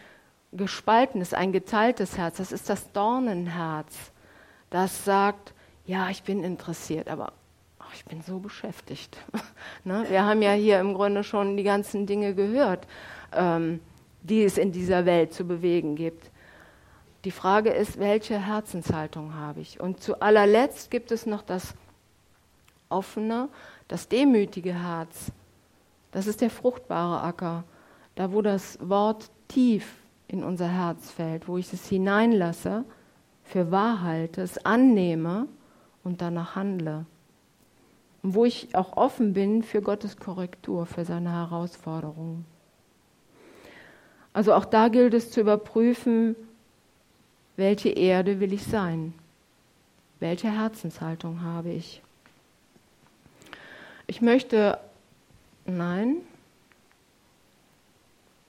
[0.53, 4.13] gespaltenes, ein geteiltes Herz, das ist das Dornenherz,
[4.69, 5.55] das sagt,
[5.87, 7.33] ja, ich bin interessiert, aber
[7.79, 9.17] ach, ich bin so beschäftigt.
[9.85, 10.05] ne?
[10.09, 12.87] Wir haben ja hier im Grunde schon die ganzen Dinge gehört,
[13.33, 13.81] ähm,
[14.23, 16.31] die es in dieser Welt zu bewegen gibt.
[17.25, 19.81] Die Frage ist, welche Herzenshaltung habe ich?
[19.81, 21.75] Und zu allerletzt gibt es noch das
[22.93, 23.49] offene,
[23.89, 25.33] das demütige Herz.
[26.13, 27.65] Das ist der fruchtbare Acker,
[28.15, 29.97] da wo das Wort tief
[30.29, 32.85] in unser Herz fällt, wo ich es hineinlasse,
[33.45, 35.49] für wahr halte, es annehme
[36.05, 37.07] und danach handle.
[38.23, 42.45] Und wo ich auch offen bin für Gottes Korrektur, für seine Herausforderungen.
[44.33, 46.37] Also auch da gilt es zu überprüfen,
[47.57, 49.13] welche Erde will ich sein?
[50.21, 52.03] Welche Herzenshaltung habe ich?
[54.07, 54.79] Ich möchte,
[55.65, 56.17] nein,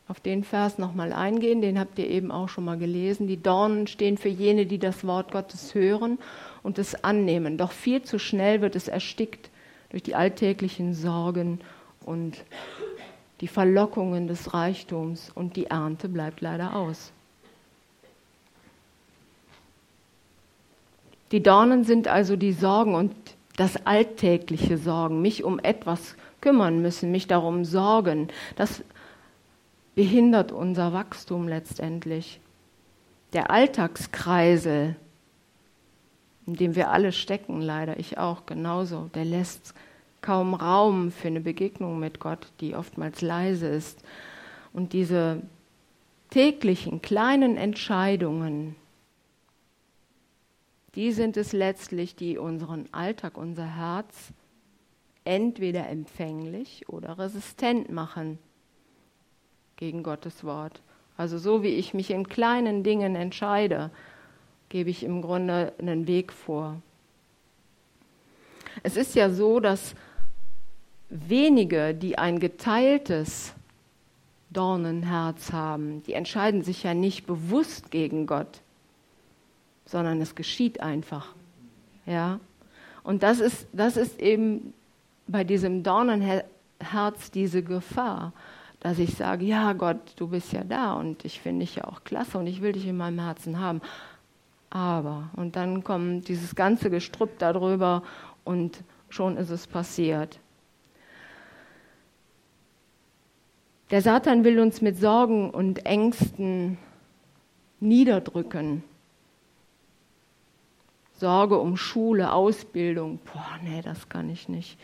[0.08, 3.28] auf den Vers nochmal eingehen, den habt ihr eben auch schon mal gelesen.
[3.28, 6.20] Die Dornen stehen für jene, die das Wort Gottes hören
[6.62, 7.58] und es annehmen.
[7.58, 9.50] Doch viel zu schnell wird es erstickt
[9.89, 11.62] durch die alltäglichen Sorgen
[12.06, 12.44] und
[13.42, 17.12] die Verlockungen des Reichtums und die Ernte bleibt leider aus.
[21.32, 23.16] Die Dornen sind also die Sorgen und
[23.56, 28.84] das alltägliche Sorgen, mich um etwas kümmern müssen, mich darum sorgen, das
[29.96, 32.39] behindert unser Wachstum letztendlich.
[33.34, 34.96] Der Alltagskreisel,
[36.46, 39.74] in dem wir alle stecken, leider ich auch genauso, der lässt
[40.22, 44.04] kaum Raum für eine Begegnung mit Gott, die oftmals leise ist.
[44.72, 45.42] Und diese
[46.32, 48.76] täglichen kleinen Entscheidungen,
[50.96, 54.32] die sind es letztlich, die unseren Alltag, unser Herz
[55.26, 58.38] entweder empfänglich oder resistent machen
[59.78, 60.82] gegen Gottes Wort.
[61.18, 63.90] Also so wie ich mich in kleinen Dingen entscheide,
[64.70, 66.82] gebe ich im Grunde einen Weg vor.
[68.82, 69.96] Es ist ja so, dass
[71.10, 73.54] wenige, die ein geteiltes
[74.50, 78.62] Dornenherz haben, die entscheiden sich ja nicht bewusst gegen Gott,
[79.86, 81.34] sondern es geschieht einfach.
[82.06, 82.39] Ja?
[83.04, 84.74] Und das ist, das ist eben
[85.28, 88.34] bei diesem Dornenherz diese Gefahr,
[88.80, 92.04] dass ich sage, ja Gott, du bist ja da und ich finde dich ja auch
[92.04, 93.82] klasse und ich will dich in meinem Herzen haben.
[94.69, 98.04] Aber, und dann kommt dieses ganze Gestrüpp darüber
[98.43, 100.39] und schon ist es passiert.
[103.91, 106.80] Der Satan will uns mit Sorgen und Ängsten
[107.80, 108.84] niederdrücken.
[111.24, 114.78] Sorge um Schule, Ausbildung, boah, nee, das kann ich nicht.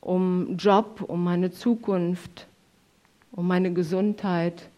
[0.00, 2.46] Um Job, um meine Zukunft,
[3.32, 4.68] um meine Gesundheit.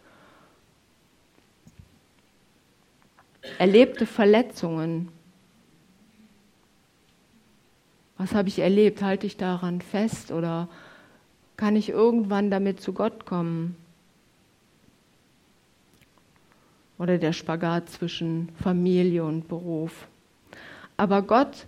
[3.58, 5.10] Erlebte Verletzungen.
[8.16, 9.02] Was habe ich erlebt?
[9.02, 10.70] Halte ich daran fest oder
[11.58, 13.76] kann ich irgendwann damit zu Gott kommen?
[16.96, 20.08] Oder der Spagat zwischen Familie und Beruf.
[20.98, 21.66] Aber Gott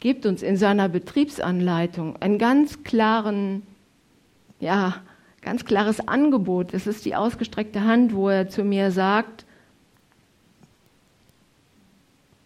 [0.00, 3.62] gibt uns in seiner Betriebsanleitung einen ganz klaren,
[4.60, 4.96] ja,
[5.40, 6.74] ganz klares Angebot.
[6.74, 9.46] Es ist die ausgestreckte Hand, wo er zu mir sagt,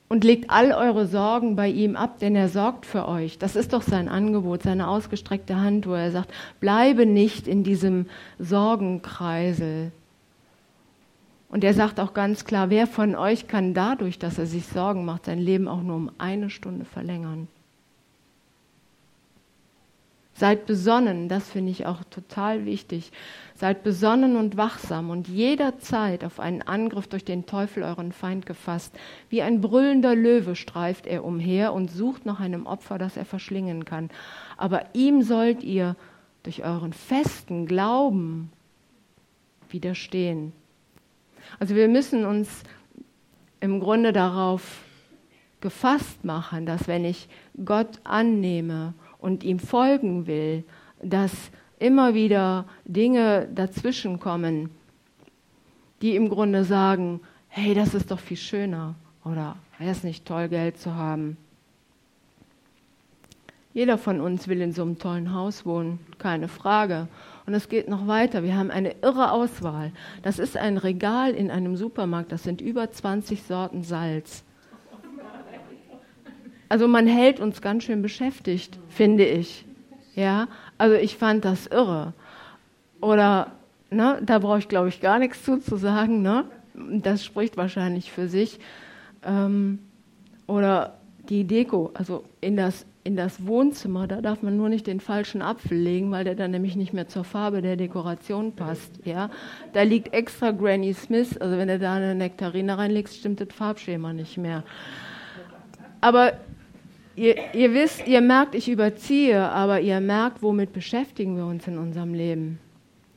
[0.09, 3.39] und legt all eure Sorgen bei ihm ab, denn er sorgt für euch.
[3.39, 8.07] Das ist doch sein Angebot, seine ausgestreckte Hand, wo er sagt, bleibe nicht in diesem
[8.39, 9.93] Sorgenkreisel,
[11.51, 15.05] und er sagt auch ganz klar, wer von euch kann dadurch, dass er sich Sorgen
[15.05, 17.49] macht, sein Leben auch nur um eine Stunde verlängern?
[20.33, 23.13] Seid besonnen, das finde ich auch total wichtig.
[23.57, 28.99] Seid besonnen und wachsam und jederzeit auf einen Angriff durch den Teufel euren Feind gefasst.
[29.29, 33.85] Wie ein brüllender Löwe streift er umher und sucht nach einem Opfer, das er verschlingen
[33.85, 34.09] kann.
[34.57, 35.95] Aber ihm sollt ihr
[36.43, 38.51] durch euren festen Glauben
[39.69, 40.55] widerstehen.
[41.59, 42.63] Also wir müssen uns
[43.61, 44.83] im Grunde darauf
[45.61, 47.29] gefasst machen, dass wenn ich
[47.65, 50.65] Gott annehme und ihm folgen will,
[51.03, 51.33] dass
[51.79, 54.71] immer wieder Dinge dazwischenkommen,
[56.03, 60.49] die im Grunde sagen, hey, das ist doch viel schöner oder wäre es nicht toll,
[60.49, 61.37] Geld zu haben.
[63.73, 67.07] Jeder von uns will in so einem tollen Haus wohnen, keine Frage.
[67.51, 68.45] Und es geht noch weiter.
[68.45, 69.91] Wir haben eine irre Auswahl.
[70.23, 72.31] Das ist ein Regal in einem Supermarkt.
[72.31, 74.45] Das sind über 20 Sorten Salz.
[76.69, 79.65] Also man hält uns ganz schön beschäftigt, finde ich.
[80.15, 80.47] Ja,
[80.79, 82.13] also ich fand das irre.
[83.01, 83.51] Oder,
[83.91, 86.45] ne, da brauche ich glaube ich gar nichts zu, zu sagen, ne?
[86.75, 88.61] Das spricht wahrscheinlich für sich.
[89.25, 89.81] Ähm,
[90.47, 95.01] oder die Deko, also in das, in das Wohnzimmer, da darf man nur nicht den
[95.01, 99.05] falschen Apfel legen, weil der dann nämlich nicht mehr zur Farbe der Dekoration passt.
[99.05, 99.31] Ja?
[99.73, 104.13] Da liegt extra Granny Smith, also wenn du da eine Nektarine reinlegst, stimmt das Farbschema
[104.13, 104.65] nicht mehr.
[106.03, 106.35] Aber
[107.21, 111.77] Ihr, ihr, wisst, ihr merkt, ich überziehe, aber ihr merkt, womit beschäftigen wir uns in
[111.77, 112.59] unserem Leben.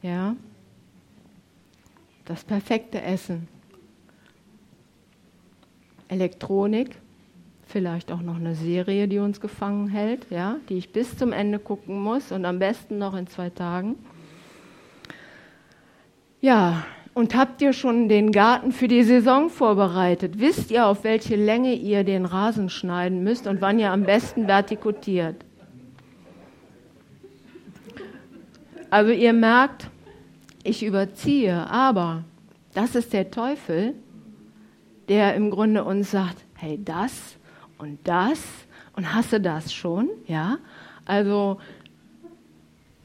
[0.01, 0.35] Ja?
[2.25, 3.47] Das perfekte Essen.
[6.09, 6.97] Elektronik,
[7.73, 11.57] vielleicht auch noch eine Serie, die uns gefangen hält, ja, die ich bis zum Ende
[11.57, 13.95] gucken muss und am besten noch in zwei Tagen.
[16.39, 20.39] Ja, und habt ihr schon den Garten für die Saison vorbereitet?
[20.39, 24.45] Wisst ihr, auf welche Länge ihr den Rasen schneiden müsst und wann ihr am besten
[24.45, 25.43] vertikutiert?
[28.91, 29.89] Also ihr merkt,
[30.63, 32.23] ich überziehe, aber
[32.75, 33.95] das ist der Teufel,
[35.09, 37.37] der im Grunde uns sagt, hey, das
[37.77, 38.41] und das
[38.95, 40.57] und hasse das schon, ja?
[41.05, 41.59] Also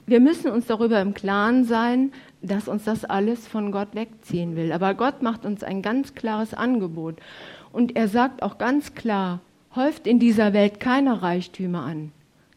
[0.06, 4.72] wir müssen uns darüber im Klaren sein, dass uns das alles von Gott wegziehen will.
[4.72, 7.16] Aber Gott macht uns ein ganz klares Angebot.
[7.72, 9.40] Und er sagt auch ganz klar,
[9.74, 12.12] häuft in dieser Welt keine Reichtümer an.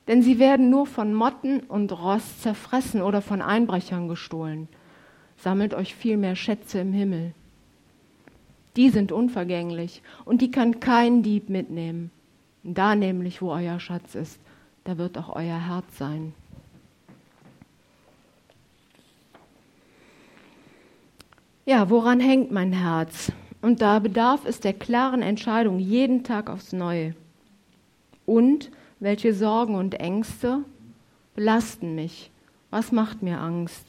[0.07, 4.67] Denn sie werden nur von Motten und Rost zerfressen oder von Einbrechern gestohlen.
[5.37, 7.33] Sammelt euch vielmehr Schätze im Himmel.
[8.75, 12.11] Die sind unvergänglich und die kann kein Dieb mitnehmen.
[12.63, 14.39] Da nämlich, wo euer Schatz ist,
[14.83, 16.33] da wird auch euer Herz sein.
[21.65, 23.31] Ja, woran hängt mein Herz?
[23.61, 27.15] Und da bedarf es der klaren Entscheidung jeden Tag aufs Neue.
[28.25, 30.63] Und welche Sorgen und Ängste
[31.35, 32.31] belasten mich?
[32.71, 33.85] Was macht mir Angst?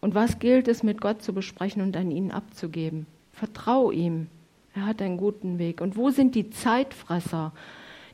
[0.00, 3.06] Und was gilt es mit Gott zu besprechen und an ihn abzugeben?
[3.36, 4.26] Vertrau ihm.
[4.74, 5.80] Er hat einen guten Weg.
[5.80, 7.52] Und wo sind die Zeitfresser?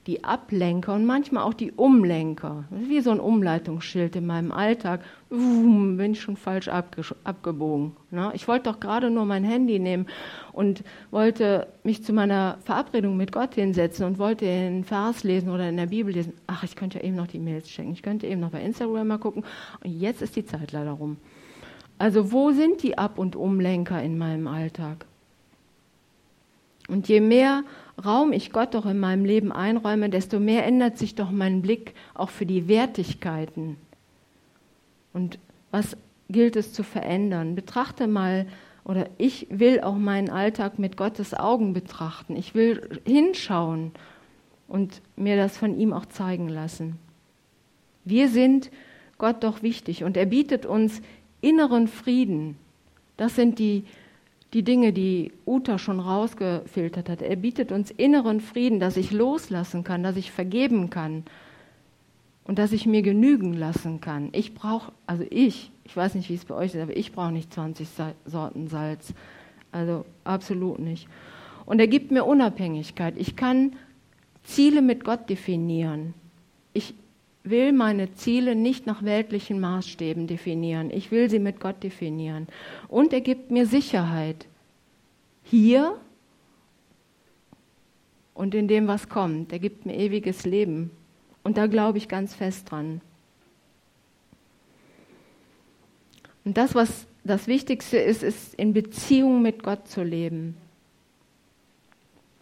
[0.07, 2.65] die Ablenker und manchmal auch die Umlenker.
[2.71, 5.05] Wie so ein Umleitungsschild in meinem Alltag.
[5.31, 7.93] Uhm, bin ich schon falsch abge abgebogen.
[8.11, 8.33] Ne?
[8.35, 10.07] Ich wollte doch gerade nur mein Handy nehmen
[10.53, 10.83] und
[11.13, 15.77] wollte mich zu meiner Verabredung mit Gott hinsetzen und wollte den Vers lesen oder in
[15.77, 16.33] der Bibel lesen.
[16.49, 17.93] Ach, ich könnte ja eben noch die Mails checken.
[17.93, 19.45] Ich könnte eben noch bei Instagram mal gucken.
[19.85, 21.17] Und jetzt ist die Zeit leider rum.
[21.99, 25.07] Also wo sind die Ab- und Umlenker in meinem Alltag?
[26.89, 27.65] Und je mehr
[28.03, 31.95] Raum ich Gott doch in meinem Leben einräume, desto mehr ändert sich doch mein Blick
[32.15, 33.77] auch für die Wertigkeiten.
[35.13, 35.39] Und
[35.71, 35.97] was
[36.29, 37.55] gilt es zu verändern?
[37.55, 38.47] Betrachte mal,
[38.85, 42.35] oder ich will auch meinen Alltag mit Gottes Augen betrachten.
[42.35, 43.93] Ich will hinschauen
[44.67, 46.99] und mir das von ihm auch zeigen lassen.
[48.05, 48.71] Wir sind
[49.19, 51.01] Gott doch wichtig und er bietet uns
[51.41, 52.57] inneren Frieden.
[53.17, 53.85] Das sind die
[54.55, 57.23] die Dinge, die Uta schon rausgefiltert hat.
[57.23, 61.25] Er bietet uns inneren Frieden, dass ich loslassen kann, dass ich vergeben kann
[62.45, 64.29] und dass ich mir genügen lassen kann.
[64.33, 67.33] Ich brauche, also ich, ich weiß nicht, wie es bei euch ist, aber ich brauche
[67.33, 67.89] nicht 20
[68.27, 69.15] Sorten Salz.
[69.71, 71.09] Also absolut nicht.
[71.65, 73.15] Und er gibt mir Unabhängigkeit.
[73.17, 73.73] Ich kann
[74.43, 76.13] Ziele mit Gott definieren.
[76.75, 76.95] Ich
[77.45, 80.91] will meine Ziele nicht nach weltlichen Maßstäben definieren.
[80.91, 82.47] Ich will sie mit Gott definieren.
[82.89, 84.47] Und er gibt mir Sicherheit.
[85.43, 85.99] Hier
[88.35, 89.53] und in dem, was kommt.
[89.53, 90.91] Er gibt mir ewiges Leben.
[91.43, 93.01] Und da glaube ich ganz fest dran.
[96.45, 100.57] Und das, was das Wichtigste ist, ist in Beziehung mit Gott zu leben.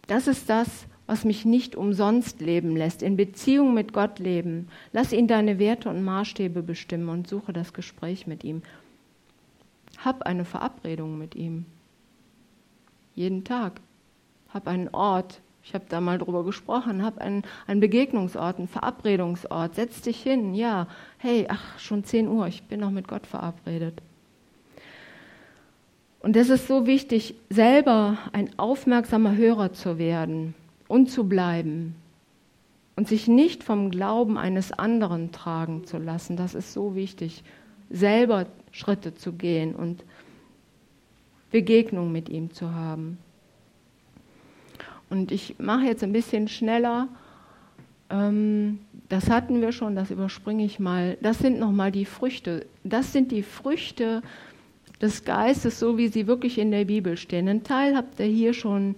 [0.07, 4.69] Das ist das, was mich nicht umsonst leben lässt, in Beziehung mit Gott leben.
[4.93, 8.61] Lass ihn deine Werte und Maßstäbe bestimmen und suche das Gespräch mit ihm.
[9.97, 11.65] Hab eine Verabredung mit ihm.
[13.13, 13.81] Jeden Tag.
[14.53, 15.41] Hab einen Ort.
[15.65, 17.03] Ich habe da mal drüber gesprochen.
[17.03, 19.75] Hab einen, einen Begegnungsort, einen Verabredungsort.
[19.75, 20.53] Setz dich hin.
[20.53, 20.87] Ja,
[21.17, 22.47] hey, ach, schon 10 Uhr.
[22.47, 24.01] Ich bin noch mit Gott verabredet.
[26.21, 30.55] Und es ist so wichtig, selber ein aufmerksamer Hörer zu werden
[30.91, 31.95] und zu bleiben
[32.97, 36.35] und sich nicht vom Glauben eines anderen tragen zu lassen.
[36.35, 37.45] Das ist so wichtig,
[37.89, 40.03] selber Schritte zu gehen und
[41.49, 43.17] Begegnung mit ihm zu haben.
[45.09, 47.07] Und ich mache jetzt ein bisschen schneller.
[48.09, 51.17] Ähm, das hatten wir schon, das überspringe ich mal.
[51.21, 52.65] Das sind nochmal die Früchte.
[52.83, 54.21] Das sind die Früchte
[55.01, 57.47] des Geistes, so wie sie wirklich in der Bibel stehen.
[57.47, 58.95] Ein Teil habt ihr hier schon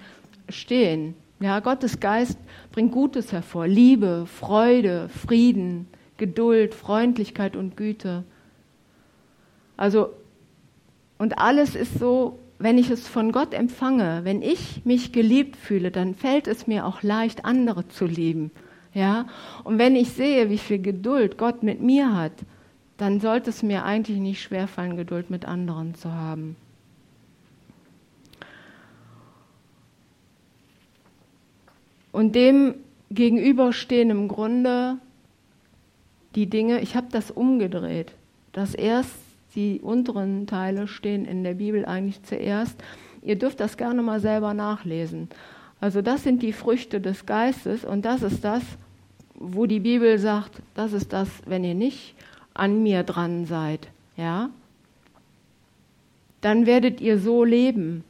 [0.49, 1.13] stehen.
[1.43, 2.37] Ja, Gottes Geist
[2.71, 3.67] bringt Gutes hervor.
[3.67, 8.23] Liebe, Freude, Frieden, Geduld, Freundlichkeit und Güte.
[9.75, 10.13] Also,
[11.17, 15.91] und alles ist so, wenn ich es von Gott empfange, wenn ich mich geliebt fühle,
[15.91, 18.49] dann fällt es mir auch leicht, andere zu lieben.
[18.93, 19.25] Ja?
[19.65, 22.31] Und wenn ich sehe, wie viel Geduld Gott mit mir hat,
[22.95, 26.55] dann sollte es mir eigentlich nicht schwerfallen, Geduld mit anderen zu haben.
[32.13, 32.75] Und dem
[33.11, 34.97] gegenüberstehen im Grunde
[36.35, 38.13] die Dinge, ich habe das umgedreht,
[38.53, 39.13] dass erst
[39.55, 42.81] die unteren Teile stehen in der Bibel eigentlich zuerst.
[43.21, 45.27] Ihr dürft das gerne mal selber nachlesen.
[45.81, 48.63] Also das sind die Früchte des Geistes und das ist das,
[49.35, 52.15] wo die Bibel sagt, das ist das, wenn ihr nicht
[52.53, 54.49] an mir dran seid, ja,
[56.41, 58.03] dann werdet ihr so leben.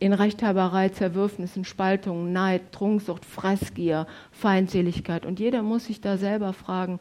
[0.00, 5.24] In Rechthaberei, Zerwürfnissen, Spaltungen, Neid, Trunksucht, Fressgier, Feindseligkeit.
[5.24, 6.98] Und jeder muss sich da selber fragen,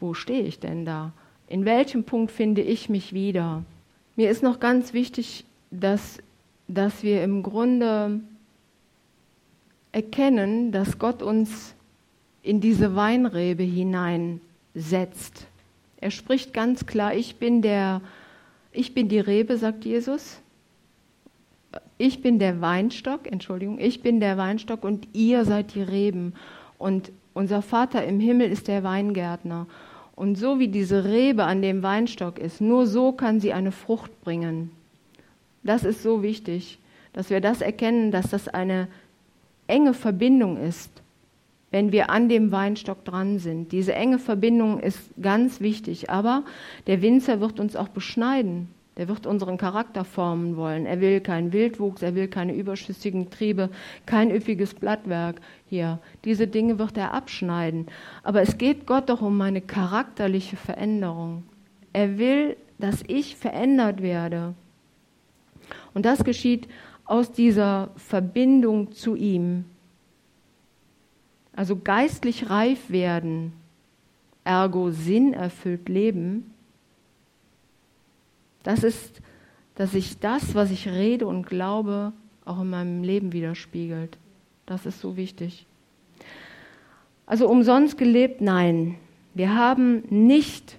[0.00, 1.12] wo stehe ich denn da?
[1.46, 3.62] In welchem Punkt finde ich mich wieder?
[4.16, 6.18] Mir ist noch ganz wichtig, dass,
[6.68, 8.20] dass wir im Grunde
[9.92, 11.74] erkennen, dass Gott uns
[12.42, 15.46] in diese Weinrebe hineinsetzt.
[16.00, 18.00] Er spricht ganz klar, ich bin der,
[18.72, 20.40] ich bin die Rebe, sagt Jesus.
[22.00, 26.32] Ich bin der Weinstock, Entschuldigung, ich bin der Weinstock und ihr seid die Reben.
[26.78, 29.66] Und unser Vater im Himmel ist der Weingärtner.
[30.16, 34.18] Und so wie diese Rebe an dem Weinstock ist, nur so kann sie eine Frucht
[34.22, 34.70] bringen.
[35.62, 36.78] Das ist so wichtig,
[37.12, 38.88] dass wir das erkennen, dass das eine
[39.66, 40.90] enge Verbindung ist
[41.72, 43.70] wenn wir an dem Weinstock dran sind.
[43.70, 46.42] Diese enge Verbindung ist ganz wichtig, aber
[46.88, 48.68] der Winzer wird uns auch beschneiden.
[48.96, 50.84] Der wird unseren Charakter formen wollen.
[50.84, 53.70] Er will keinen Wildwuchs, er will keine überschüssigen Triebe,
[54.04, 56.00] kein üppiges Blattwerk hier.
[56.24, 57.86] Diese Dinge wird er abschneiden.
[58.22, 61.44] Aber es geht Gott doch um meine charakterliche Veränderung.
[61.92, 64.54] Er will, dass ich verändert werde.
[65.94, 66.68] Und das geschieht
[67.04, 69.64] aus dieser Verbindung zu ihm,
[71.54, 73.52] also geistlich reif werden,
[74.44, 76.54] ergo sinnerfüllt leben,
[78.62, 79.20] das ist,
[79.74, 82.12] dass sich das, was ich rede und glaube,
[82.44, 84.18] auch in meinem Leben widerspiegelt.
[84.66, 85.66] Das ist so wichtig.
[87.26, 88.40] Also umsonst gelebt?
[88.40, 88.96] Nein.
[89.34, 90.78] Wir haben nicht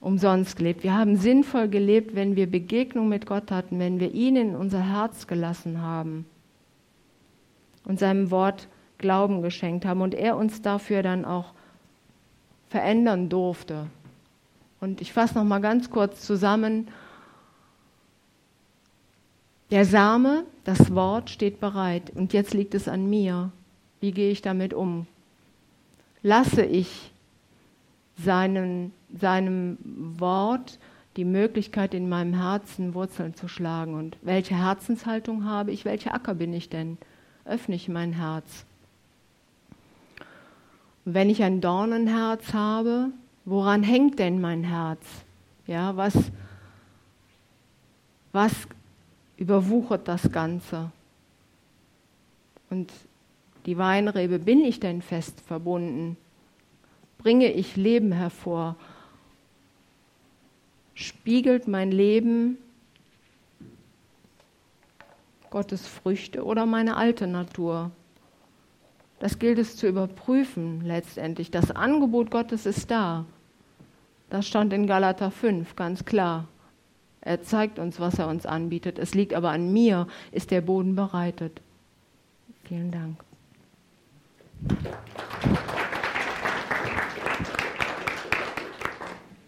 [0.00, 0.82] umsonst gelebt.
[0.82, 4.80] Wir haben sinnvoll gelebt, wenn wir Begegnung mit Gott hatten, wenn wir ihn in unser
[4.80, 6.26] Herz gelassen haben
[7.84, 8.68] und seinem Wort
[8.98, 11.52] Glauben geschenkt haben und er uns dafür dann auch
[12.68, 13.86] verändern durfte.
[14.80, 16.88] Und ich fasse noch mal ganz kurz zusammen.
[19.70, 23.50] Der Same, das Wort steht bereit und jetzt liegt es an mir.
[24.00, 25.06] Wie gehe ich damit um?
[26.22, 27.10] Lasse ich
[28.16, 29.78] seinen, seinem
[30.18, 30.78] Wort
[31.16, 36.34] die Möglichkeit in meinem Herzen Wurzeln zu schlagen und welche Herzenshaltung habe ich, welcher Acker
[36.34, 36.98] bin ich denn?
[37.44, 38.64] Öffne ich mein Herz.
[41.04, 43.10] Wenn ich ein Dornenherz habe,
[43.46, 45.06] woran hängt denn mein Herz?
[45.66, 46.14] Ja, was,
[48.32, 48.52] was
[49.38, 50.90] überwuchert das Ganze?
[52.68, 52.92] Und
[53.64, 56.16] die Weinrebe, bin ich denn fest verbunden?
[57.18, 58.76] Bringe ich Leben hervor?
[60.94, 62.58] Spiegelt mein Leben
[65.50, 67.90] Gottes Früchte oder meine alte Natur?
[69.18, 71.50] Das gilt es zu überprüfen letztendlich.
[71.50, 73.24] Das Angebot Gottes ist da.
[74.30, 76.48] Das stand in Galater 5 ganz klar.
[77.20, 78.98] Er zeigt uns, was er uns anbietet.
[78.98, 81.60] Es liegt aber an mir, ist der Boden bereitet.
[82.64, 83.24] Vielen Dank.